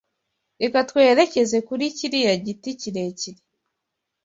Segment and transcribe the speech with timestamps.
[0.61, 3.41] Reka twerekeze kuri kiriya giti kirekire.